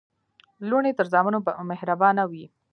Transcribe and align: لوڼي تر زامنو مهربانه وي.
لوڼي 0.69 0.91
تر 0.97 1.05
زامنو 1.13 1.39
مهربانه 1.69 2.23
وي. 2.31 2.45